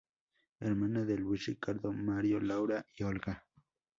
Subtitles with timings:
[0.61, 3.45] Hermana de Luis Ricardo, Mario, Laura y Olga.